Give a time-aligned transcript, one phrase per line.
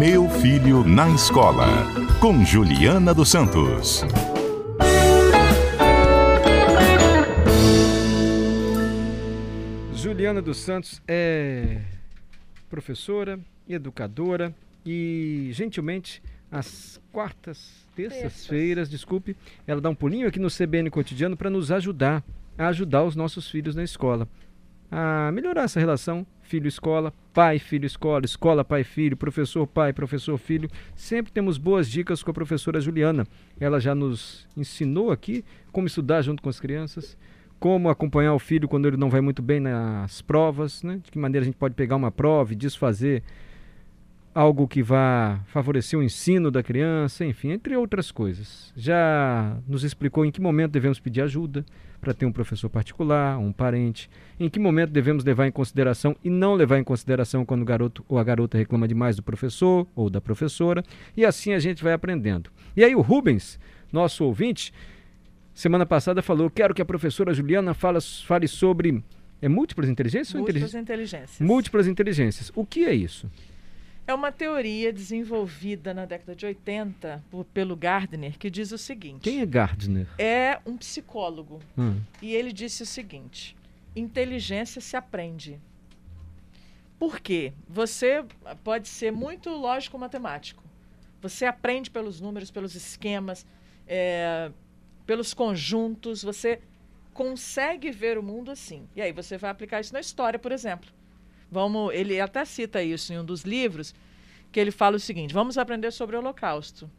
[0.00, 1.66] Meu Filho na Escola,
[2.22, 4.02] com Juliana dos Santos.
[9.92, 11.82] Juliana dos Santos é
[12.70, 13.38] professora,
[13.68, 14.54] educadora
[14.86, 19.36] e, gentilmente, às quartas, terças-feiras, desculpe,
[19.66, 22.24] ela dá um pulinho aqui no CBN Cotidiano para nos ajudar
[22.56, 24.26] a ajudar os nossos filhos na escola.
[24.90, 30.68] A melhorar essa relação filho-escola, pai, filho-escola, escola, pai, filho, professor, pai, professor, filho.
[30.96, 33.24] Sempre temos boas dicas com a professora Juliana.
[33.60, 37.16] Ela já nos ensinou aqui como estudar junto com as crianças,
[37.60, 40.98] como acompanhar o filho quando ele não vai muito bem nas provas, né?
[41.00, 43.22] de que maneira a gente pode pegar uma prova e desfazer
[44.34, 48.72] algo que vá favorecer o ensino da criança, enfim, entre outras coisas.
[48.76, 51.64] Já nos explicou em que momento devemos pedir ajuda
[52.00, 54.08] para ter um professor particular, um parente,
[54.38, 58.04] em que momento devemos levar em consideração e não levar em consideração quando o garoto
[58.08, 60.82] ou a garota reclama demais do professor ou da professora,
[61.16, 62.50] e assim a gente vai aprendendo.
[62.76, 63.58] E aí o Rubens,
[63.92, 64.72] nosso ouvinte,
[65.52, 69.02] semana passada falou: "Quero que a professora Juliana fala, fale sobre
[69.42, 71.40] é múltiplas inteligências múltiplas ou inteligências?
[71.40, 72.52] Múltiplas inteligências.
[72.54, 73.30] O que é isso?
[74.10, 79.20] É uma teoria desenvolvida na década de 80 por, pelo Gardner, que diz o seguinte:
[79.22, 80.08] Quem é Gardner?
[80.18, 81.60] É um psicólogo.
[81.78, 82.00] Hum.
[82.20, 83.56] E ele disse o seguinte:
[83.94, 85.60] inteligência se aprende.
[86.98, 87.52] Por quê?
[87.68, 88.24] Você
[88.64, 90.64] pode ser muito lógico matemático.
[91.22, 93.46] Você aprende pelos números, pelos esquemas,
[93.86, 94.50] é,
[95.06, 96.24] pelos conjuntos.
[96.24, 96.60] Você
[97.14, 98.88] consegue ver o mundo assim.
[98.96, 100.90] E aí você vai aplicar isso na história, por exemplo.
[101.50, 103.94] Vamos, ele até cita isso em um dos livros,
[104.52, 106.90] que ele fala o seguinte: vamos aprender sobre o Holocausto.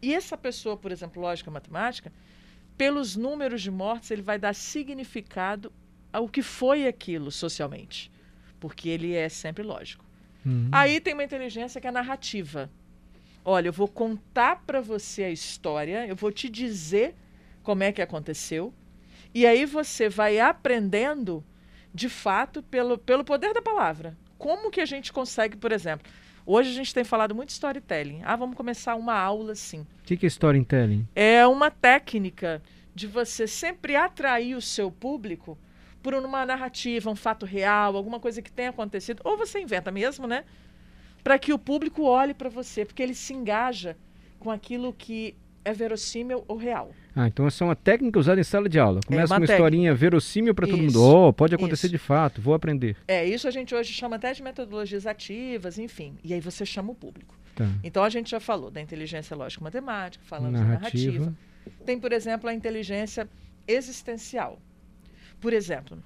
[0.00, 2.12] E essa pessoa, por exemplo, lógica matemática,
[2.76, 5.72] pelos números de mortes, ele vai dar significado
[6.12, 8.10] ao que foi aquilo socialmente,
[8.60, 10.04] porque ele é sempre lógico.
[10.44, 10.68] Uhum.
[10.70, 12.70] Aí tem uma inteligência que é narrativa.
[13.44, 17.14] Olha, eu vou contar para você a história, eu vou te dizer
[17.62, 18.72] como é que aconteceu,
[19.34, 21.44] e aí você vai aprendendo
[21.96, 24.14] de fato, pelo, pelo poder da palavra.
[24.36, 26.06] Como que a gente consegue, por exemplo,
[26.44, 28.20] hoje a gente tem falado muito storytelling.
[28.22, 29.80] Ah, vamos começar uma aula assim.
[29.80, 31.08] O que, que é storytelling?
[31.16, 32.62] É uma técnica
[32.94, 35.56] de você sempre atrair o seu público
[36.02, 40.26] por uma narrativa, um fato real, alguma coisa que tenha acontecido, ou você inventa mesmo,
[40.26, 40.44] né?
[41.24, 43.96] Para que o público olhe para você, porque ele se engaja
[44.38, 45.34] com aquilo que
[45.64, 46.92] é verossímil ou real.
[47.18, 49.00] Ah, então essa é uma técnica usada em sala de aula.
[49.06, 51.02] Começa é uma, uma historinha verossímil para todo mundo.
[51.02, 51.92] Oh, pode acontecer isso.
[51.92, 52.94] de fato, vou aprender.
[53.08, 56.18] É, isso a gente hoje chama até de metodologias ativas, enfim.
[56.22, 57.34] E aí você chama o público.
[57.54, 57.66] Tá.
[57.82, 61.12] Então a gente já falou da inteligência lógica matemática, falamos narrativa.
[61.12, 61.34] da narrativa.
[61.86, 63.26] Tem, por exemplo, a inteligência
[63.66, 64.60] existencial.
[65.40, 66.02] Por exemplo,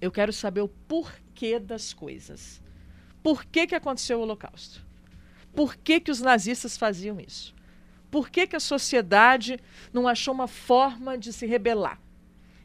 [0.00, 2.62] eu quero saber o porquê das coisas.
[3.22, 4.82] Por que, que aconteceu o Holocausto?
[5.54, 7.54] Por que, que os nazistas faziam isso?
[8.12, 9.58] Por que, que a sociedade
[9.90, 11.98] não achou uma forma de se rebelar?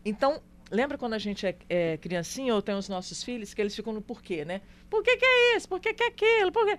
[0.03, 3.74] Então, lembra quando a gente é, é criancinha ou tem os nossos filhos que eles
[3.74, 4.59] ficam no porquê, né?
[4.90, 5.69] Por que, que é isso?
[5.69, 6.52] Por que, que é aquilo?
[6.52, 6.78] Por quê?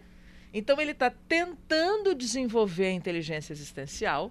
[0.53, 4.31] Então, ele está tentando desenvolver a inteligência existencial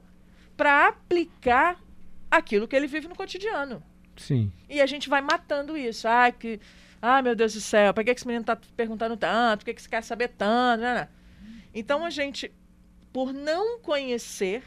[0.55, 1.83] para aplicar
[2.29, 3.81] aquilo que ele vive no cotidiano.
[4.17, 4.51] Sim.
[4.69, 6.07] E a gente vai matando isso.
[6.07, 6.59] Ai, que.
[7.01, 9.61] Ai, meu Deus do céu, para que esse menino está perguntando tanto?
[9.61, 11.09] Por que, que você quer saber tanto?
[11.73, 12.51] Então a gente
[13.17, 14.61] por não conhecer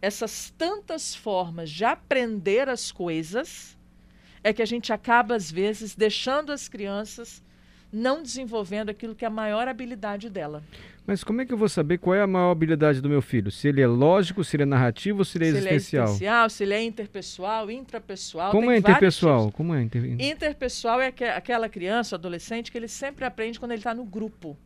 [0.00, 3.76] essas tantas formas de aprender as coisas,
[4.44, 7.42] é que a gente acaba, às vezes, deixando as crianças
[7.92, 10.62] não desenvolvendo aquilo que é a maior habilidade dela.
[11.04, 13.50] Mas como é que eu vou saber qual é a maior habilidade do meu filho?
[13.50, 16.04] Se ele é lógico, se ele é narrativo, se ele é se existencial?
[16.04, 18.52] Ele é existencial, se ele é interpessoal, intrapessoal.
[18.52, 19.50] Como é interpessoal?
[19.50, 20.04] Como é inter...
[20.20, 24.56] Interpessoal é aquela criança, adolescente, que ele sempre aprende quando ele está no grupo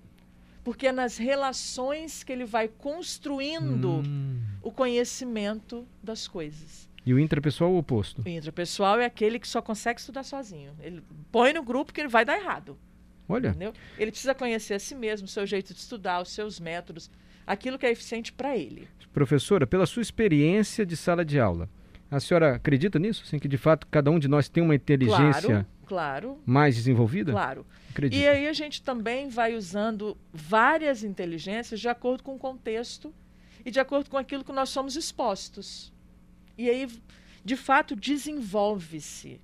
[0.63, 4.41] porque é nas relações que ele vai construindo hum.
[4.63, 6.89] o conhecimento das coisas.
[7.05, 8.23] E o intrapessoal é o oposto?
[8.23, 10.73] O intrapessoal é aquele que só consegue estudar sozinho.
[10.81, 12.77] Ele põe no grupo que ele vai dar errado.
[13.29, 13.49] Olha.
[13.49, 13.73] Entendeu?
[13.99, 17.11] Ele precisa conhecer a si mesmo, o seu jeito de estudar, os seus métodos,
[17.47, 18.87] aquilo que é eficiente para ele.
[19.13, 21.69] Professora, pela sua experiência de sala de aula,
[22.11, 23.23] a senhora acredita nisso?
[23.25, 27.33] Assim, que de fato cada um de nós tem uma inteligência claro, claro, mais desenvolvida?
[27.33, 27.67] Claro.
[27.91, 28.21] Acredito.
[28.21, 33.13] E aí a gente também vai usando várias inteligências de acordo com o contexto
[33.65, 35.93] e de acordo com aquilo que nós somos expostos.
[36.57, 36.89] E aí,
[37.45, 39.41] de fato, desenvolve-se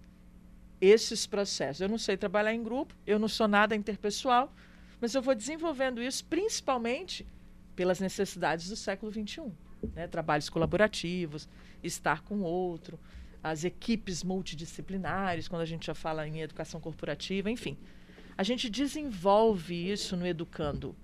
[0.80, 1.80] esses processos.
[1.80, 4.54] Eu não sei trabalhar em grupo, eu não sou nada interpessoal,
[5.00, 7.26] mas eu vou desenvolvendo isso principalmente
[7.74, 9.50] pelas necessidades do século XXI.
[9.96, 10.06] Né?
[10.06, 11.48] Trabalhos colaborativos,
[11.82, 13.00] estar com o outro,
[13.50, 17.76] as equipes multidisciplinares, quando a gente já fala em educação corporativa, enfim.
[18.36, 20.94] A gente desenvolve isso no educando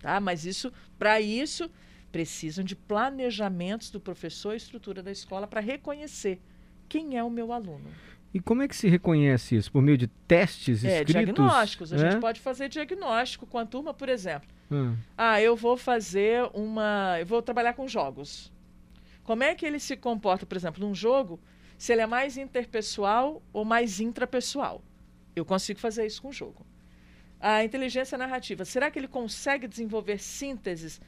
[0.00, 0.20] Tá?
[0.20, 1.70] Mas isso, para isso,
[2.10, 6.40] precisam de planejamentos do professor e estrutura da escola para reconhecer
[6.88, 7.90] quem é o meu aluno.
[8.32, 9.72] E como é que se reconhece isso?
[9.72, 11.14] Por meio de testes é, escritos?
[11.14, 11.92] diagnósticos.
[11.92, 11.98] A é?
[11.98, 14.48] gente pode fazer diagnóstico com a turma, por exemplo.
[14.70, 14.94] Hum.
[15.16, 17.16] Ah, eu vou fazer uma.
[17.18, 18.52] Eu vou trabalhar com jogos.
[19.24, 21.40] Como é que ele se comporta, por exemplo, num jogo,
[21.78, 24.82] se ele é mais interpessoal ou mais intrapessoal?
[25.34, 26.66] Eu consigo fazer isso com o jogo.
[27.40, 31.00] A inteligência narrativa, será que ele consegue desenvolver sínteses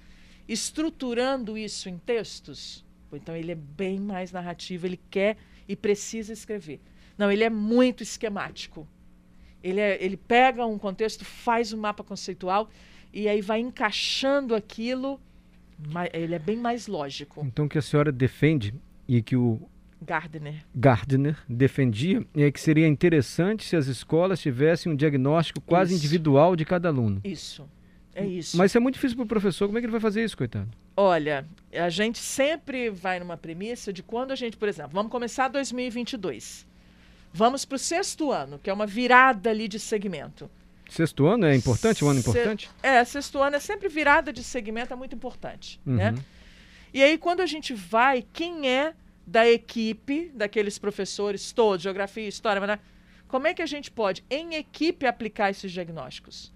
[0.48, 2.86] estruturando isso em textos?
[3.12, 5.36] Então ele é bem mais narrativo, ele quer
[5.68, 6.80] e precisa escrever.
[7.18, 8.86] Não, ele é muito esquemático.
[9.62, 12.70] Ele, é, ele pega um contexto, faz um mapa conceitual
[13.12, 15.20] e aí vai encaixando aquilo.
[16.12, 17.44] Ele é bem mais lógico.
[17.44, 18.72] Então, o que a senhora defende
[19.08, 19.60] e que o
[20.02, 20.64] Gardner.
[20.74, 26.02] Gardner defendia é que seria interessante se as escolas tivessem um diagnóstico quase isso.
[26.02, 27.20] individual de cada aluno.
[27.22, 27.68] Isso.
[28.14, 28.56] É isso.
[28.56, 29.66] Mas isso é muito difícil para o professor.
[29.66, 30.68] Como é que ele vai fazer isso, coitado?
[30.96, 35.48] Olha, a gente sempre vai numa premissa de quando a gente, por exemplo, vamos começar
[35.48, 36.66] 2022.
[37.32, 40.50] Vamos para o sexto ano, que é uma virada ali de segmento.
[40.88, 42.04] Sexto ano é importante?
[42.04, 42.68] Um ano importante?
[42.82, 45.80] É, sexto ano é sempre virada de segmento, é muito importante.
[45.86, 46.10] Né?
[46.10, 46.16] Uhum.
[46.16, 46.24] Né?
[46.92, 48.92] E aí, quando a gente vai, quem é
[49.26, 52.80] da equipe, daqueles professores todos, geografia, história,
[53.28, 56.52] como é que a gente pode, em equipe, aplicar esses diagnósticos?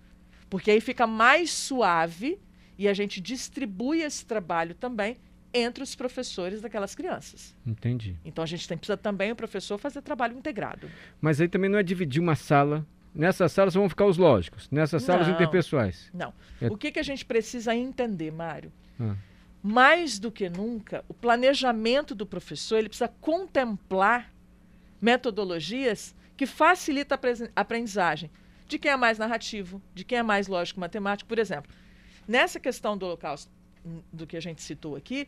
[0.50, 2.38] Porque aí fica mais suave
[2.76, 5.16] e a gente distribui esse trabalho também
[5.52, 7.54] entre os professores daquelas crianças.
[7.64, 8.16] Entendi.
[8.24, 10.90] Então a gente tem, precisa também o professor fazer trabalho integrado.
[11.20, 12.84] Mas aí também não é dividir uma sala.
[13.14, 16.10] Nessas salas vão ficar os lógicos, nessas salas não, interpessoais.
[16.12, 16.34] Não.
[16.60, 16.66] É...
[16.66, 18.72] O que, que a gente precisa entender, Mário?
[18.98, 19.14] Ah.
[19.66, 24.30] Mais do que nunca, o planejamento do professor ele precisa contemplar
[25.00, 27.18] metodologias que facilitam
[27.56, 28.30] a aprendizagem
[28.68, 31.26] de quem é mais narrativo, de quem é mais lógico matemático.
[31.26, 31.72] Por exemplo,
[32.28, 33.50] nessa questão do holocausto,
[34.12, 35.26] do que a gente citou aqui,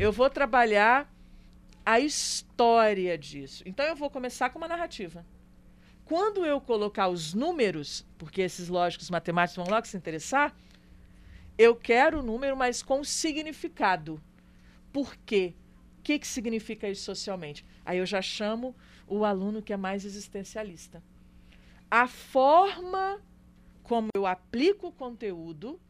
[0.00, 1.08] eu vou trabalhar
[1.84, 3.62] a história disso.
[3.64, 5.24] Então eu vou começar com uma narrativa.
[6.04, 10.52] Quando eu colocar os números, porque esses lógicos matemáticos vão logo se interessar,
[11.58, 14.22] eu quero o número, mas com significado.
[14.92, 15.54] Por quê?
[15.98, 17.64] O que, que significa isso socialmente?
[17.84, 18.74] Aí eu já chamo
[19.06, 21.02] o aluno que é mais existencialista.
[21.90, 23.20] A forma
[23.82, 25.80] como eu aplico o conteúdo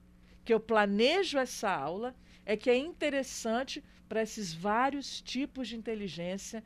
[0.45, 2.15] que eu planejo essa aula
[2.45, 6.63] é que é interessante para esses vários tipos de inteligência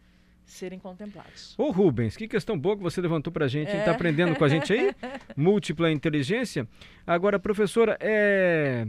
[0.53, 1.55] serem contemplados.
[1.59, 3.69] Ô Rubens, que questão boa que você levantou para a gente.
[3.69, 3.95] Está é.
[3.95, 4.95] Aprendendo com a gente aí?
[5.37, 6.67] Múltipla inteligência.
[7.07, 8.87] Agora, professora, é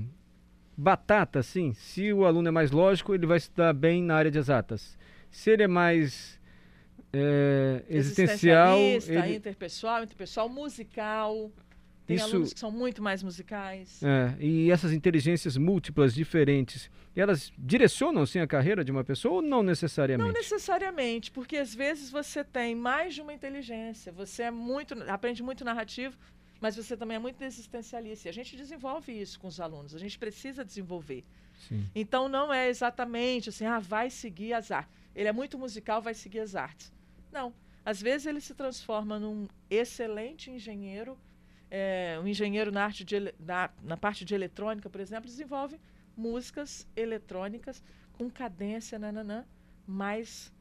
[0.78, 4.40] batata, assim, se o aluno é mais lógico, ele vai estudar bem na área de
[4.40, 4.98] exatas.
[5.30, 6.40] Se ele é mais
[7.14, 8.78] é, existencial...
[8.78, 9.36] Ele...
[9.36, 11.52] interpessoal, interpessoal, musical...
[12.12, 14.04] Tem Isso, alunos que são muito mais musicais.
[14.04, 19.42] É, e essas inteligências múltiplas, diferentes, elas direcionam sim a carreira de uma pessoa ou
[19.42, 20.28] não necessariamente?
[20.28, 25.42] Não necessariamente, porque às vezes você tem mais de uma inteligência, você é muito, aprende
[25.42, 26.18] muito narrativo,
[26.60, 28.28] mas você também é muito existencialista.
[28.28, 31.24] E a gente desenvolve isso com os alunos, a gente precisa desenvolver.
[31.70, 31.86] Sim.
[31.96, 34.94] Então não é exatamente assim, ah, vai seguir as artes.
[35.16, 36.92] Ele é muito musical, vai seguir as artes.
[37.32, 37.54] Não.
[37.86, 41.18] Às vezes ele se transforma num excelente engenheiro
[41.72, 45.80] é, um engenheiro na, arte de, na, na parte de eletrônica, por exemplo, desenvolve
[46.16, 47.82] músicas eletrônicas
[48.12, 49.46] com cadência, nananã,
[49.88, 50.54] mas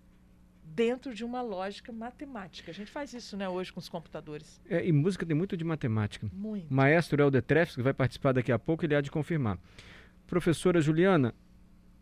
[0.64, 2.70] dentro de uma lógica matemática.
[2.70, 4.60] A gente faz isso né, hoje com os computadores.
[4.68, 6.30] É, e música tem muito de matemática.
[6.32, 6.72] Muito.
[6.72, 9.58] Maestro Helder Treffs, que vai participar daqui a pouco, ele há de confirmar.
[10.28, 11.34] Professora Juliana,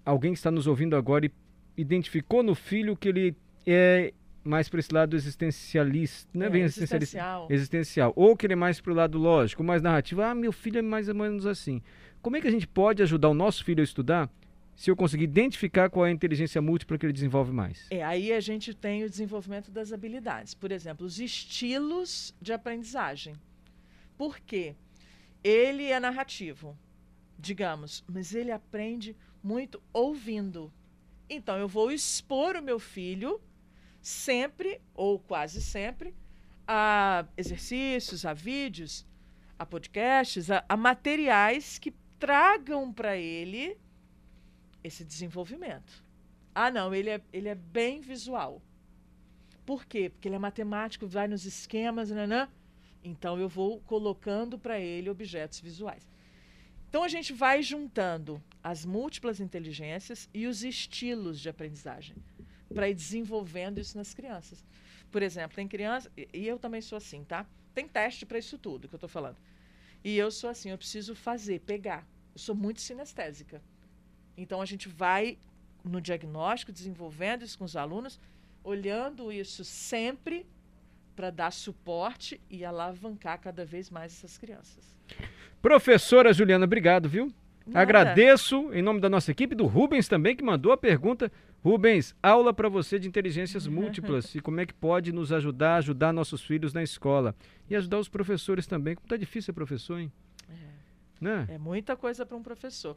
[0.05, 1.33] alguém que está nos ouvindo agora e
[1.79, 4.13] identificou no filho que ele é
[4.49, 7.47] mais para esse lado existencialista, não é, bem existencial.
[7.51, 10.23] existencial, ou que ele é mais para o lado lógico, mais narrativo.
[10.23, 11.83] Ah, meu filho é mais ou menos assim.
[12.21, 14.31] Como é que a gente pode ajudar o nosso filho a estudar
[14.75, 17.87] se eu conseguir identificar qual é a inteligência múltipla que ele desenvolve mais?
[17.91, 20.55] É, aí a gente tem o desenvolvimento das habilidades.
[20.55, 23.35] Por exemplo, os estilos de aprendizagem.
[24.17, 24.75] Por quê?
[25.43, 26.77] Ele é narrativo,
[27.39, 30.73] digamos, mas ele aprende muito ouvindo.
[31.31, 33.41] Então, eu vou expor o meu filho
[34.09, 36.15] sempre, ou quase sempre,
[36.67, 39.07] a exercícios, a vídeos,
[39.59, 43.77] a podcasts, a, a materiais que tragam para ele
[44.83, 46.03] esse desenvolvimento.
[46.55, 48.63] Ah, não, ele é, ele é bem visual.
[49.67, 50.09] Por quê?
[50.09, 52.49] Porque ele é matemático, vai nos esquemas, nanã.
[53.05, 56.09] Então eu vou colocando para ele objetos visuais.
[56.89, 62.17] Então a gente vai juntando as múltiplas inteligências e os estilos de aprendizagem
[62.73, 64.65] para ir desenvolvendo isso nas crianças.
[65.11, 67.47] Por exemplo, tem criança, e eu também sou assim, tá?
[67.75, 69.37] Tem teste para isso tudo que eu estou falando.
[70.05, 72.07] E eu sou assim, eu preciso fazer, pegar.
[72.35, 73.63] Eu sou muito sinestésica.
[74.37, 75.39] Então a gente vai
[75.85, 78.21] no diagnóstico, desenvolvendo isso com os alunos,
[78.63, 80.47] olhando isso sempre
[81.17, 84.95] para dar suporte e alavancar cada vez mais essas crianças.
[85.61, 87.33] Professora Juliana, obrigado, viu?
[87.67, 87.81] Nada.
[87.81, 91.31] Agradeço em nome da nossa equipe, do Rubens também, que mandou a pergunta.
[91.63, 96.13] Rubens, aula para você de inteligências múltiplas e como é que pode nos ajudar, ajudar
[96.13, 97.35] nossos filhos na escola.
[97.69, 98.95] E ajudar os professores também.
[98.95, 100.13] Como tá difícil ser professor, hein?
[100.49, 100.55] É,
[101.21, 101.47] né?
[101.51, 102.97] é muita coisa para um professor.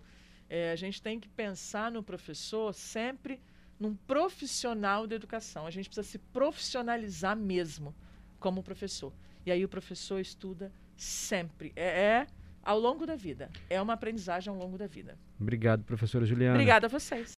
[0.50, 3.42] É, a gente tem que pensar no professor sempre
[3.80, 5.66] num profissional da educação.
[5.66, 7.96] A gente precisa se profissionalizar mesmo
[8.40, 9.12] como professor.
[9.44, 11.74] E aí o professor estuda sempre.
[11.76, 12.28] É, é
[12.64, 13.50] ao longo da vida.
[13.70, 15.18] É uma aprendizagem ao longo da vida.
[15.40, 16.54] Obrigado, professora Juliana.
[16.54, 17.30] Obrigada a vocês.